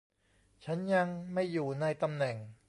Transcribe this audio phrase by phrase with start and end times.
[0.65, 2.35] ฉันยังไม่อยู่ในตำแหน่ง